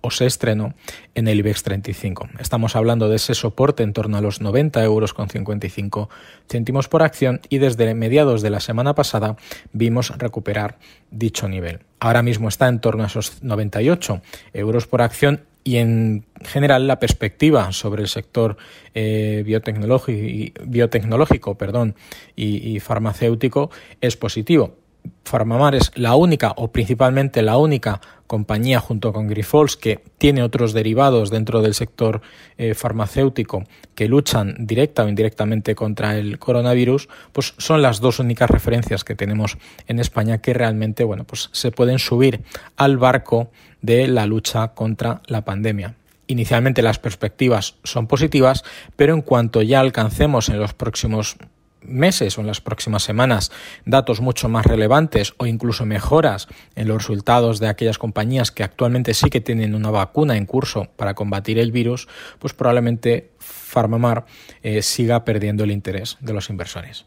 o 0.02 0.12
se 0.12 0.26
estrenó 0.26 0.74
en 1.16 1.28
el 1.28 1.40
IBEX 1.40 1.64
35. 1.64 2.30
Estamos 2.40 2.76
hablando 2.76 3.08
de 3.08 3.16
ese 3.16 3.34
soporte 3.34 3.84
en 3.84 3.94
torno 3.94 4.18
a 4.18 4.22
los 4.22 4.42
90 4.42 4.84
euros 4.84 5.14
con 5.14 5.30
55 5.30 6.10
céntimos 6.50 6.88
por 6.88 7.04
acción 7.04 7.42
y 7.50 7.60
desde 7.60 7.94
mediados 7.94 8.42
de 8.42 8.50
la 8.50 8.60
semana 8.60 8.96
pasada 8.96 9.38
vimos 9.72 10.18
recuperar 10.18 10.78
dicho 11.12 11.48
nivel. 11.48 11.80
Ahora 12.00 12.24
mismo 12.24 12.50
está 12.50 12.68
en 12.68 12.80
torno 12.80 13.04
a 13.04 13.08
esos 13.08 13.44
98 13.44 14.22
euros 14.54 14.88
por 14.88 15.02
acción 15.02 15.42
y 15.64 15.78
en 15.78 16.26
general 16.44 16.88
la 16.88 17.00
perspectiva 17.00 17.72
sobre 17.72 18.02
el 18.02 18.08
sector 18.08 18.58
eh, 18.96 19.44
biotecnológico, 19.46 21.56
perdón, 21.56 21.94
y 22.36 22.80
farmacéutico 22.80 23.70
es 24.02 24.18
positivo 24.18 24.81
Farmamar 25.24 25.76
es 25.76 25.92
la 25.96 26.16
única 26.16 26.54
o 26.58 26.72
principalmente 26.72 27.42
la 27.42 27.58
única 27.58 28.02
compañía 28.28 28.80
junto 28.80 29.14
con 29.14 29.28
Grifols 29.28 29.78
que 29.78 30.04
tiene 30.18 30.44
otros 30.44 30.74
derivados 30.74 31.30
dentro 31.30 31.62
del 31.62 31.74
sector 31.74 32.22
eh, 32.58 32.74
farmacéutico 32.74 33.64
que 33.96 34.08
luchan 34.08 34.56
directa 34.60 35.04
o 35.04 35.08
indirectamente 35.08 35.76
contra 35.76 36.18
el 36.18 36.38
coronavirus, 36.40 37.08
pues 37.32 37.54
son 37.58 37.82
las 37.82 38.02
dos 38.02 38.20
únicas 38.20 38.50
referencias 38.50 39.04
que 39.04 39.16
tenemos 39.16 39.58
en 39.88 40.00
España 40.00 40.40
que 40.40 40.54
realmente, 40.54 41.04
bueno, 41.04 41.24
pues 41.24 41.50
se 41.54 41.72
pueden 41.72 42.00
subir 42.00 42.42
al 42.76 42.98
barco 42.98 43.52
de 43.82 44.08
la 44.08 44.26
lucha 44.26 44.70
contra 44.70 45.22
la 45.28 45.46
pandemia. 45.46 45.96
Inicialmente 46.28 46.82
las 46.82 47.00
perspectivas 47.00 47.76
son 47.84 48.08
positivas, 48.08 48.64
pero 48.96 49.14
en 49.14 49.22
cuanto 49.22 49.62
ya 49.62 49.82
alcancemos 49.82 50.50
en 50.50 50.60
los 50.60 50.74
próximos 50.74 51.38
meses 51.82 52.38
o 52.38 52.42
en 52.42 52.48
las 52.48 52.62
próximas 52.62 53.04
semanas 53.04 53.52
datos 53.86 54.22
mucho 54.22 54.50
más 54.50 54.66
relevantes 54.66 55.34
o 55.38 55.46
incluso 55.46 55.86
mejoras 55.86 56.48
en 56.76 56.88
los 56.88 56.98
resultados 56.98 57.60
de 57.60 57.68
aquellas 57.68 57.98
compañías 57.98 58.52
que 58.52 58.64
actualmente 58.64 59.14
sí 59.14 59.30
que 59.30 59.42
tienen 59.42 59.76
una 59.76 59.92
vacuna 59.92 60.38
en 60.38 60.46
curso 60.46 60.88
para 60.96 61.14
combatir 61.14 61.60
el 61.60 61.72
virus, 61.72 62.08
pues 62.40 62.54
probablemente 62.54 63.32
Farmamar 63.40 64.26
eh, 64.64 64.82
siga 64.82 65.26
perdiendo 65.26 65.64
el 65.64 65.72
interés 65.72 66.18
de 66.20 66.34
los 66.34 66.50
inversores. 66.50 67.06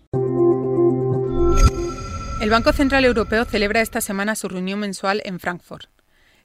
El 2.41 2.51
Banco 2.51 2.73
Central 2.73 3.05
Europeo 3.05 3.45
celebra 3.45 3.81
esta 3.81 4.01
semana 4.01 4.35
su 4.35 4.49
reunión 4.49 4.81
mensual 4.81 5.23
en 5.25 5.41
Frankfurt. 5.41 5.94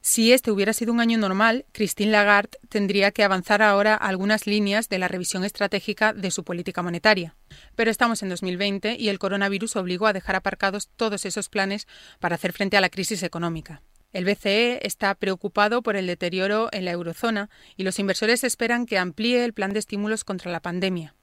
Si 0.02 0.32
este 0.32 0.52
hubiera 0.52 0.74
sido 0.74 0.94
un 0.94 1.02
año 1.02 1.18
normal, 1.18 1.66
Christine 1.74 2.12
Lagarde 2.12 2.58
tendría 2.70 3.12
que 3.12 3.24
avanzar 3.24 3.62
ahora 3.62 3.96
algunas 3.96 4.48
líneas 4.48 4.88
de 4.88 4.98
la 4.98 5.10
revisión 5.10 5.44
estratégica 5.44 6.14
de 6.14 6.32
su 6.32 6.44
política 6.44 6.82
monetaria. 6.82 7.36
Pero 7.76 7.92
estamos 7.92 8.24
en 8.24 8.30
2020 8.30 8.96
y 8.98 9.10
el 9.10 9.20
coronavirus 9.20 9.76
obligó 9.76 10.08
a 10.08 10.14
dejar 10.14 10.38
aparcados 10.38 10.90
todos 10.96 11.26
esos 11.26 11.50
planes 11.50 11.86
para 12.20 12.36
hacer 12.36 12.54
frente 12.54 12.78
a 12.78 12.82
la 12.82 12.90
crisis 12.90 13.24
económica. 13.24 13.82
El 14.12 14.26
BCE 14.26 14.80
está 14.88 15.14
preocupado 15.16 15.84
por 15.84 15.96
el 15.96 16.08
deterioro 16.08 16.70
en 16.72 16.86
la 16.86 16.92
eurozona 16.92 17.50
y 17.76 17.84
los 17.84 18.00
inversores 18.00 18.44
esperan 18.44 18.86
que 18.86 18.98
amplíe 18.98 19.44
el 19.44 19.54
plan 19.54 19.72
de 19.74 19.80
estímulos 19.80 20.24
contra 20.24 20.52
la 20.52 20.62
pandemia. 20.62 21.14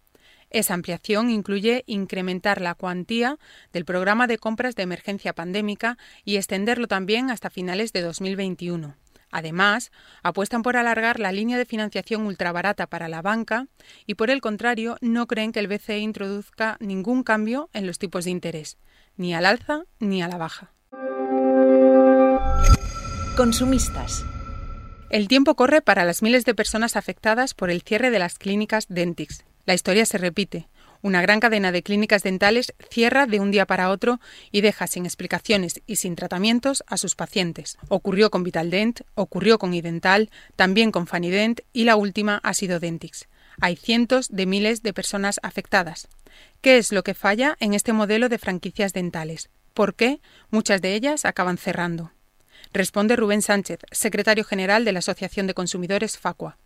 Esa 0.51 0.75
ampliación 0.75 1.31
incluye 1.31 1.85
incrementar 1.87 2.61
la 2.61 2.75
cuantía 2.75 3.39
del 3.73 3.85
programa 3.85 4.27
de 4.27 4.39
compras 4.39 4.75
de 4.77 4.85
emergencia 4.85 5.35
pandémica 5.35 5.99
y 6.25 6.37
extenderlo 6.37 6.87
también 6.87 7.31
hasta 7.31 7.51
finales 7.51 7.93
de 7.93 8.03
2021. 8.03 8.97
Además, 9.31 9.91
apuestan 10.23 10.63
por 10.63 10.77
alargar 10.77 11.19
la 11.19 11.33
línea 11.33 11.59
de 11.59 11.65
financiación 11.65 12.27
ultrabarata 12.27 12.87
para 12.87 13.09
la 13.09 13.23
banca 13.23 13.67
y, 14.07 14.15
por 14.15 14.31
el 14.31 14.41
contrario, 14.41 14.97
no 15.01 15.27
creen 15.27 15.53
que 15.53 15.61
el 15.61 15.69
BCE 15.69 15.99
introduzca 15.99 16.77
ningún 16.81 17.23
cambio 17.23 17.69
en 17.73 17.87
los 17.87 17.99
tipos 17.99 18.25
de 18.25 18.31
interés, 18.31 18.79
ni 19.17 19.35
al 19.35 19.47
alza 19.47 19.83
ni 19.99 20.23
a 20.23 20.29
la 20.29 20.39
baja. 20.39 20.73
Consumistas. 23.37 24.25
El 25.11 25.29
tiempo 25.29 25.55
corre 25.55 25.83
para 25.83 26.05
las 26.05 26.23
miles 26.23 26.45
de 26.45 26.55
personas 26.55 26.97
afectadas 26.97 27.53
por 27.53 27.71
el 27.71 27.83
cierre 27.83 28.11
de 28.11 28.19
las 28.19 28.39
clínicas 28.39 28.87
Dentix, 28.89 29.45
la 29.67 29.75
historia 29.75 30.07
se 30.07 30.19
repite. 30.19 30.69
Una 31.03 31.21
gran 31.21 31.41
cadena 31.41 31.73
de 31.73 31.83
clínicas 31.83 32.23
dentales 32.23 32.75
cierra 32.91 33.27
de 33.27 33.39
un 33.39 33.51
día 33.51 33.67
para 33.67 33.91
otro 33.91 34.19
y 34.51 34.63
deja 34.63 34.87
sin 34.87 35.05
explicaciones 35.05 35.83
y 35.87 35.97
sin 35.97 36.17
tratamientos 36.17 36.83
a 36.87 36.97
sus 36.97 37.15
pacientes. 37.15 37.77
Ocurrió 37.89 38.31
con 38.31 38.43
Vitaldent, 38.43 39.03
ocurrió 39.15 39.59
con 39.59 39.75
Idental, 39.75 40.31
también 40.57 40.91
con 40.91 41.07
Fanident 41.07 41.61
y 41.73 41.85
la 41.85 41.97
última 41.97 42.41
ha 42.43 42.55
sido 42.55 42.81
Dentix. 42.81 43.29
Hay 43.61 43.77
cientos 43.77 44.29
de 44.31 44.47
miles 44.47 44.83
de 44.83 44.93
personas 44.93 45.39
afectadas. 45.43 46.09
¿Qué 46.61 46.79
es 46.79 46.93
lo 46.93 47.05
que 47.05 47.15
falla 47.15 47.57
en 47.61 47.75
este 47.75 47.93
modelo 47.93 48.29
de 48.29 48.39
franquicias 48.39 48.93
dentales? 48.93 49.51
¿Por 49.75 49.95
qué 49.95 50.21
muchas 50.51 50.81
de 50.83 50.95
ellas 50.95 51.25
acaban 51.25 51.59
cerrando? 51.59 52.13
Responde 52.73 53.17
Rubén 53.17 53.43
Sánchez, 53.43 53.81
secretario 53.93 54.45
general 54.45 54.85
de 54.85 54.93
la 54.93 54.99
Asociación 54.99 55.47
de 55.47 55.55
Consumidores 55.55 56.19
Facua. 56.19 56.59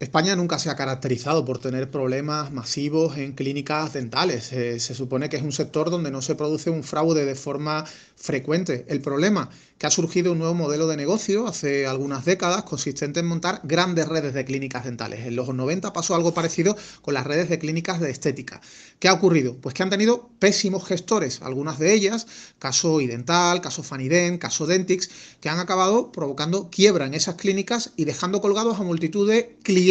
España 0.00 0.34
nunca 0.34 0.58
se 0.58 0.70
ha 0.70 0.76
caracterizado 0.76 1.44
por 1.44 1.58
tener 1.58 1.90
problemas 1.90 2.50
masivos 2.50 3.18
en 3.18 3.34
clínicas 3.34 3.92
dentales. 3.92 4.50
Eh, 4.50 4.80
se 4.80 4.94
supone 4.94 5.28
que 5.28 5.36
es 5.36 5.42
un 5.42 5.52
sector 5.52 5.90
donde 5.90 6.10
no 6.10 6.22
se 6.22 6.34
produce 6.34 6.70
un 6.70 6.82
fraude 6.82 7.26
de 7.26 7.34
forma 7.34 7.84
frecuente. 8.16 8.86
El 8.88 9.02
problema 9.02 9.50
que 9.76 9.86
ha 9.86 9.90
surgido 9.90 10.32
un 10.32 10.38
nuevo 10.38 10.54
modelo 10.54 10.86
de 10.86 10.96
negocio 10.96 11.46
hace 11.46 11.86
algunas 11.86 12.24
décadas 12.24 12.62
consistente 12.64 13.20
en 13.20 13.26
montar 13.26 13.60
grandes 13.64 14.08
redes 14.08 14.32
de 14.32 14.44
clínicas 14.46 14.84
dentales. 14.84 15.26
En 15.26 15.36
los 15.36 15.54
90 15.54 15.92
pasó 15.92 16.14
algo 16.14 16.32
parecido 16.32 16.76
con 17.02 17.12
las 17.12 17.26
redes 17.26 17.50
de 17.50 17.58
clínicas 17.58 18.00
de 18.00 18.10
estética. 18.10 18.62
¿Qué 18.98 19.08
ha 19.08 19.12
ocurrido? 19.12 19.56
Pues 19.56 19.74
que 19.74 19.82
han 19.82 19.90
tenido 19.90 20.30
pésimos 20.38 20.86
gestores, 20.86 21.42
algunas 21.42 21.78
de 21.78 21.92
ellas, 21.92 22.26
caso 22.58 23.02
Idental, 23.02 23.60
caso 23.60 23.82
Fanident, 23.82 24.38
caso 24.38 24.66
Dentix, 24.66 25.10
que 25.40 25.48
han 25.48 25.58
acabado 25.58 26.10
provocando 26.12 26.70
quiebra 26.70 27.06
en 27.06 27.14
esas 27.14 27.36
clínicas 27.36 27.92
y 27.96 28.04
dejando 28.06 28.40
colgados 28.40 28.80
a 28.80 28.82
multitud 28.82 29.28
de 29.28 29.56
clientes. 29.62 29.89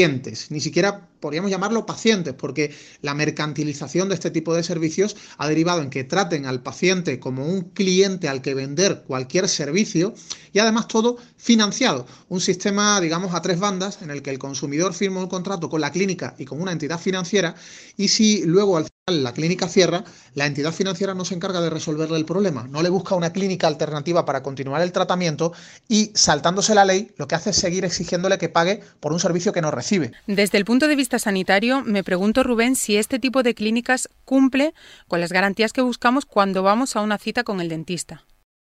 Ni 0.50 0.62
siquiera 0.62 1.09
podríamos 1.20 1.52
llamarlo 1.52 1.86
pacientes, 1.86 2.34
porque 2.34 2.74
la 3.02 3.14
mercantilización 3.14 4.10
de 4.10 4.16
este 4.16 4.32
tipo 4.32 4.54
de 4.54 4.64
servicios 4.64 5.16
ha 5.38 5.48
derivado 5.48 5.82
en 5.82 5.90
que 5.90 6.04
traten 6.04 6.46
al 6.46 6.62
paciente 6.62 7.20
como 7.20 7.46
un 7.46 7.62
cliente 7.62 8.28
al 8.28 8.42
que 8.42 8.54
vender 8.54 9.04
cualquier 9.06 9.48
servicio 9.48 10.14
y 10.54 10.60
además 10.60 10.88
todo 10.88 11.18
financiado. 11.38 12.06
Un 12.28 12.42
sistema, 12.42 13.00
digamos, 13.02 13.34
a 13.34 13.42
tres 13.42 13.60
bandas 13.60 14.02
en 14.02 14.12
el 14.12 14.22
que 14.22 14.30
el 14.30 14.40
consumidor 14.40 14.94
firma 14.94 15.22
un 15.22 15.28
contrato 15.28 15.70
con 15.70 15.82
la 15.82 15.92
clínica 15.92 16.36
y 16.38 16.46
con 16.46 16.62
una 16.62 16.72
entidad 16.72 17.00
financiera 17.00 17.56
y 17.98 18.10
si 18.10 18.44
luego 18.46 18.78
al 18.78 18.86
final 18.86 19.24
la 19.24 19.34
clínica 19.34 19.68
cierra, 19.68 20.04
la 20.36 20.46
entidad 20.46 20.72
financiera 20.72 21.14
no 21.14 21.26
se 21.26 21.34
encarga 21.34 21.62
de 21.62 21.70
resolverle 21.70 22.18
el 22.18 22.26
problema, 22.26 22.68
no 22.70 22.82
le 22.82 22.90
busca 22.90 23.16
una 23.16 23.34
clínica 23.34 23.68
alternativa 23.68 24.26
para 24.26 24.44
continuar 24.44 24.82
el 24.82 24.92
tratamiento 24.92 25.54
y 25.88 26.12
saltándose 26.14 26.76
la 26.76 26.86
ley 26.86 27.12
lo 27.18 27.28
que 27.28 27.36
hace 27.36 27.50
es 27.50 27.56
seguir 27.56 27.86
exigiéndole 27.86 28.38
que 28.38 28.50
pague 28.50 28.82
por 29.00 29.12
un 29.12 29.20
servicio 29.20 29.52
que 29.52 29.62
no 29.62 29.72
recibe. 29.72 30.12
Desde 30.28 30.58
el 30.58 30.66
punto 30.66 30.88
de 30.88 30.96
vista 30.96 31.09
sanitario, 31.18 31.82
me 31.84 32.04
pregunto, 32.04 32.44
Rubén, 32.44 32.76
si 32.76 32.98
este 32.98 33.18
tipo 33.18 33.42
de 33.42 33.56
clínicas 33.56 34.10
cumple 34.26 34.76
con 35.08 35.22
las 35.22 35.32
garantías 35.32 35.74
que 35.74 35.82
buscamos 35.82 36.26
cuando 36.26 36.62
vamos 36.62 36.96
a 36.96 37.02
una 37.02 37.18
cita 37.18 37.44
con 37.44 37.62
el 37.62 37.70
dentista 37.70 38.26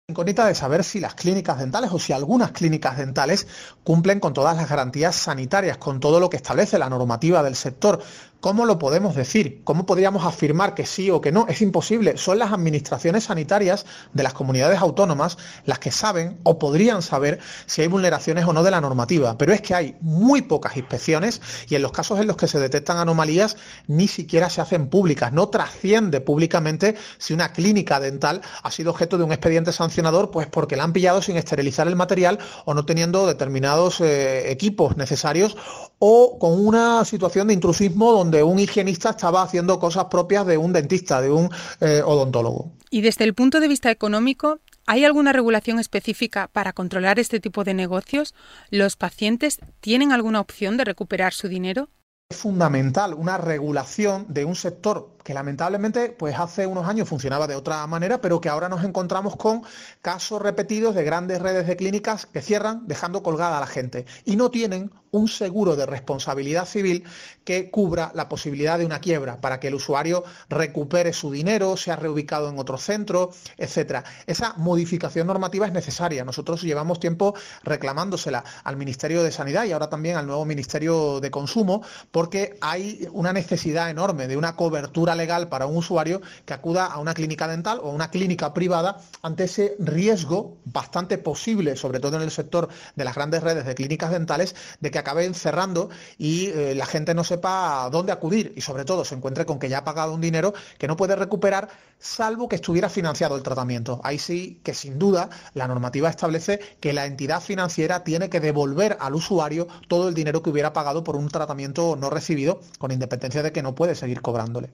incógnita 0.08 0.46
de 0.46 0.54
saber 0.54 0.84
si 0.84 1.00
las 1.00 1.14
clínicas 1.14 1.58
dentales 1.58 1.90
o 1.92 1.98
si 1.98 2.12
algunas 2.12 2.50
clínicas 2.50 2.98
dentales 2.98 3.46
cumplen 3.84 4.20
con 4.20 4.34
todas 4.34 4.56
las 4.56 4.68
garantías 4.68 5.16
sanitarias, 5.16 5.78
con 5.78 6.00
todo 6.00 6.20
lo 6.20 6.28
que 6.28 6.36
establece 6.36 6.78
la 6.78 6.90
normativa 6.90 7.42
del 7.42 7.56
sector. 7.56 8.02
¿Cómo 8.42 8.66
lo 8.66 8.76
podemos 8.76 9.14
decir? 9.14 9.62
¿Cómo 9.62 9.86
podríamos 9.86 10.26
afirmar 10.26 10.74
que 10.74 10.84
sí 10.84 11.10
o 11.10 11.20
que 11.20 11.30
no? 11.30 11.46
Es 11.48 11.62
imposible. 11.62 12.16
Son 12.16 12.40
las 12.40 12.50
administraciones 12.50 13.22
sanitarias 13.22 13.86
de 14.14 14.24
las 14.24 14.32
comunidades 14.32 14.80
autónomas 14.80 15.38
las 15.64 15.78
que 15.78 15.92
saben 15.92 16.40
o 16.42 16.58
podrían 16.58 17.02
saber 17.02 17.38
si 17.66 17.82
hay 17.82 17.86
vulneraciones 17.86 18.44
o 18.44 18.52
no 18.52 18.64
de 18.64 18.72
la 18.72 18.80
normativa. 18.80 19.38
Pero 19.38 19.52
es 19.52 19.60
que 19.60 19.76
hay 19.76 19.96
muy 20.00 20.42
pocas 20.42 20.76
inspecciones 20.76 21.40
y 21.68 21.76
en 21.76 21.82
los 21.82 21.92
casos 21.92 22.18
en 22.18 22.26
los 22.26 22.36
que 22.36 22.48
se 22.48 22.58
detectan 22.58 22.96
anomalías 22.96 23.56
ni 23.86 24.08
siquiera 24.08 24.50
se 24.50 24.60
hacen 24.60 24.88
públicas. 24.88 25.32
No 25.32 25.48
trasciende 25.48 26.20
públicamente 26.20 26.96
si 27.18 27.34
una 27.34 27.52
clínica 27.52 28.00
dental 28.00 28.40
ha 28.64 28.72
sido 28.72 28.90
objeto 28.90 29.18
de 29.18 29.22
un 29.22 29.30
expediente 29.30 29.70
sancionador, 29.70 30.32
pues 30.32 30.48
porque 30.48 30.74
la 30.74 30.82
han 30.82 30.92
pillado 30.92 31.22
sin 31.22 31.36
esterilizar 31.36 31.86
el 31.86 31.94
material 31.94 32.40
o 32.64 32.74
no 32.74 32.84
teniendo 32.86 33.24
determinados 33.24 34.00
eh, 34.00 34.50
equipos 34.50 34.96
necesarios 34.96 35.56
o 36.00 36.40
con 36.40 36.66
una 36.66 37.04
situación 37.04 37.46
de 37.46 37.54
intrusismo 37.54 38.10
donde 38.10 38.31
donde 38.32 38.42
un 38.42 38.58
higienista 38.58 39.10
estaba 39.10 39.42
haciendo 39.42 39.78
cosas 39.78 40.06
propias 40.06 40.46
de 40.46 40.56
un 40.56 40.72
dentista, 40.72 41.20
de 41.20 41.30
un 41.30 41.50
eh, 41.80 42.00
odontólogo. 42.02 42.72
Y 42.88 43.02
desde 43.02 43.24
el 43.24 43.34
punto 43.34 43.60
de 43.60 43.68
vista 43.68 43.90
económico, 43.90 44.58
¿Hay 44.84 45.04
alguna 45.04 45.32
regulación 45.32 45.78
específica 45.78 46.48
para 46.52 46.72
controlar 46.72 47.20
este 47.20 47.38
tipo 47.38 47.62
de 47.62 47.72
negocios? 47.72 48.34
¿Los 48.68 48.96
pacientes 48.96 49.60
tienen 49.80 50.10
alguna 50.10 50.40
opción 50.40 50.76
de 50.76 50.84
recuperar 50.84 51.32
su 51.34 51.46
dinero? 51.46 51.88
Es 52.30 52.38
fundamental 52.38 53.14
una 53.14 53.38
regulación 53.38 54.26
de 54.28 54.44
un 54.44 54.56
sector 54.56 55.16
que 55.22 55.34
lamentablemente 55.34 56.10
pues 56.10 56.36
hace 56.36 56.66
unos 56.66 56.88
años 56.88 57.08
funcionaba 57.08 57.46
de 57.46 57.54
otra 57.54 57.86
manera, 57.86 58.20
pero 58.20 58.40
que 58.40 58.48
ahora 58.48 58.68
nos 58.68 58.82
encontramos 58.82 59.36
con 59.36 59.62
casos 60.00 60.42
repetidos 60.42 60.96
de 60.96 61.04
grandes 61.04 61.40
redes 61.40 61.68
de 61.68 61.76
clínicas 61.76 62.26
que 62.26 62.42
cierran 62.42 62.88
dejando 62.88 63.22
colgada 63.22 63.58
a 63.58 63.60
la 63.60 63.68
gente 63.68 64.04
y 64.24 64.34
no 64.34 64.50
tienen 64.50 64.90
un 65.12 65.28
seguro 65.28 65.76
de 65.76 65.86
responsabilidad 65.86 66.66
civil 66.66 67.04
que 67.44 67.70
cubra 67.70 68.10
la 68.14 68.28
posibilidad 68.28 68.78
de 68.78 68.86
una 68.86 69.00
quiebra 69.00 69.40
para 69.40 69.60
que 69.60 69.68
el 69.68 69.74
usuario 69.74 70.24
recupere 70.48 71.12
su 71.12 71.30
dinero, 71.30 71.76
sea 71.76 71.96
reubicado 71.96 72.48
en 72.48 72.58
otro 72.58 72.78
centro, 72.78 73.30
etcétera. 73.58 74.04
Esa 74.26 74.54
modificación 74.56 75.26
normativa 75.26 75.66
es 75.66 75.72
necesaria. 75.72 76.24
Nosotros 76.24 76.62
llevamos 76.62 76.98
tiempo 76.98 77.34
reclamándosela 77.62 78.42
al 78.64 78.76
Ministerio 78.76 79.22
de 79.22 79.32
Sanidad 79.32 79.64
y 79.64 79.72
ahora 79.72 79.90
también 79.90 80.16
al 80.16 80.26
nuevo 80.26 80.44
Ministerio 80.46 81.20
de 81.20 81.30
Consumo 81.30 81.82
porque 82.10 82.56
hay 82.62 83.06
una 83.12 83.34
necesidad 83.34 83.90
enorme 83.90 84.28
de 84.28 84.36
una 84.38 84.56
cobertura 84.56 85.14
legal 85.14 85.48
para 85.48 85.66
un 85.66 85.76
usuario 85.76 86.22
que 86.46 86.54
acuda 86.54 86.86
a 86.86 86.98
una 86.98 87.12
clínica 87.12 87.46
dental 87.48 87.80
o 87.82 87.90
a 87.90 87.92
una 87.92 88.10
clínica 88.10 88.54
privada 88.54 88.98
ante 89.20 89.44
ese 89.44 89.76
riesgo 89.78 90.56
bastante 90.64 91.18
posible, 91.18 91.76
sobre 91.76 92.00
todo 92.00 92.16
en 92.16 92.22
el 92.22 92.30
sector 92.30 92.68
de 92.96 93.04
las 93.04 93.14
grandes 93.14 93.42
redes 93.42 93.66
de 93.66 93.74
clínicas 93.74 94.10
dentales, 94.10 94.54
de 94.80 94.90
que 94.90 95.01
acaben 95.02 95.34
cerrando 95.34 95.90
y 96.18 96.46
eh, 96.46 96.74
la 96.74 96.86
gente 96.86 97.14
no 97.14 97.24
sepa 97.24 97.88
dónde 97.90 98.12
acudir 98.12 98.52
y 98.56 98.62
sobre 98.62 98.84
todo 98.84 99.04
se 99.04 99.14
encuentre 99.14 99.44
con 99.44 99.58
que 99.58 99.68
ya 99.68 99.78
ha 99.78 99.84
pagado 99.84 100.14
un 100.14 100.20
dinero 100.20 100.54
que 100.78 100.88
no 100.88 100.96
puede 100.96 101.14
recuperar 101.16 101.68
salvo 101.98 102.48
que 102.48 102.56
estuviera 102.56 102.88
financiado 102.88 103.36
el 103.36 103.42
tratamiento. 103.42 104.00
Ahí 104.02 104.18
sí 104.18 104.60
que 104.62 104.74
sin 104.74 104.98
duda 104.98 105.30
la 105.54 105.68
normativa 105.68 106.08
establece 106.08 106.60
que 106.80 106.92
la 106.92 107.06
entidad 107.06 107.40
financiera 107.40 108.04
tiene 108.04 108.30
que 108.30 108.40
devolver 108.40 108.96
al 109.00 109.14
usuario 109.14 109.68
todo 109.88 110.08
el 110.08 110.14
dinero 110.14 110.42
que 110.42 110.50
hubiera 110.50 110.72
pagado 110.72 111.04
por 111.04 111.16
un 111.16 111.28
tratamiento 111.28 111.96
no 111.96 112.10
recibido, 112.10 112.60
con 112.78 112.90
independencia 112.90 113.42
de 113.42 113.52
que 113.52 113.62
no 113.62 113.74
puede 113.74 113.94
seguir 113.94 114.20
cobrándole. 114.22 114.70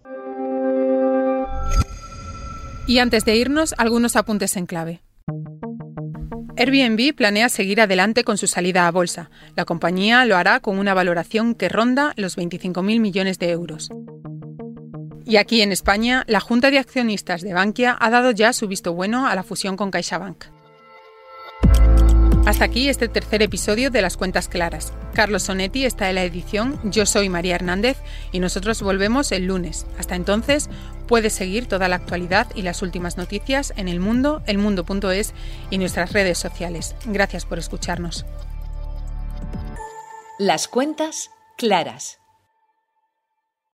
Y 2.86 3.00
antes 3.00 3.26
de 3.26 3.36
irnos, 3.36 3.74
algunos 3.76 4.16
apuntes 4.16 4.56
en 4.56 4.64
clave. 4.64 5.02
Airbnb 6.58 7.14
planea 7.14 7.48
seguir 7.48 7.80
adelante 7.80 8.24
con 8.24 8.36
su 8.36 8.48
salida 8.48 8.88
a 8.88 8.90
bolsa. 8.90 9.30
La 9.54 9.64
compañía 9.64 10.24
lo 10.24 10.36
hará 10.36 10.58
con 10.58 10.80
una 10.80 10.92
valoración 10.92 11.54
que 11.54 11.68
ronda 11.68 12.14
los 12.16 12.36
25.000 12.36 12.98
millones 12.98 13.38
de 13.38 13.50
euros. 13.50 13.90
Y 15.24 15.36
aquí 15.36 15.62
en 15.62 15.70
España, 15.70 16.24
la 16.26 16.40
Junta 16.40 16.72
de 16.72 16.78
Accionistas 16.78 17.42
de 17.42 17.54
Bankia 17.54 17.96
ha 18.00 18.10
dado 18.10 18.32
ya 18.32 18.52
su 18.52 18.66
visto 18.66 18.92
bueno 18.92 19.28
a 19.28 19.36
la 19.36 19.44
fusión 19.44 19.76
con 19.76 19.92
CaixaBank. 19.92 20.46
Hasta 22.48 22.64
aquí 22.64 22.88
este 22.88 23.08
tercer 23.08 23.42
episodio 23.42 23.90
de 23.90 24.00
Las 24.00 24.16
Cuentas 24.16 24.48
Claras. 24.48 24.94
Carlos 25.12 25.42
Sonetti 25.42 25.84
está 25.84 26.08
en 26.08 26.14
la 26.14 26.24
edición, 26.24 26.80
yo 26.82 27.04
soy 27.04 27.28
María 27.28 27.56
Hernández 27.56 27.98
y 28.32 28.40
nosotros 28.40 28.80
volvemos 28.80 29.32
el 29.32 29.44
lunes. 29.44 29.84
Hasta 29.98 30.16
entonces, 30.16 30.70
puedes 31.06 31.34
seguir 31.34 31.66
toda 31.66 31.88
la 31.88 31.96
actualidad 31.96 32.46
y 32.54 32.62
las 32.62 32.80
últimas 32.80 33.18
noticias 33.18 33.74
en 33.76 33.86
el 33.86 34.00
mundo, 34.00 34.40
elmundo.es 34.46 35.34
y 35.68 35.76
nuestras 35.76 36.14
redes 36.14 36.38
sociales. 36.38 36.96
Gracias 37.04 37.44
por 37.44 37.58
escucharnos. 37.58 38.24
Las 40.38 40.68
Cuentas 40.68 41.30
Claras 41.58 42.18